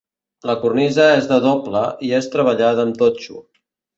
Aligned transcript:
La 0.49 0.53
cornisa 0.63 1.03
és 1.17 1.27
de 1.33 1.37
doble 1.43 1.83
i 2.09 2.11
és 2.21 2.31
treballada 2.37 2.87
amb 2.87 2.99
totxo. 3.05 3.41